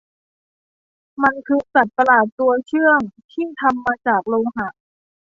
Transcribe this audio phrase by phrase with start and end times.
[1.23, 2.99] มันคือสัตว์ประหลาดตัวเขื่อง
[3.31, 4.67] ที่ทำมาจากโลหะ